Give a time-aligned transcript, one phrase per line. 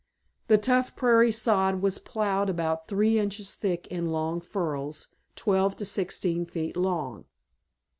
[0.47, 5.85] The tough prairie sod was plowed about three inches thick in long furrows twelve to
[5.85, 7.25] sixteen feet long.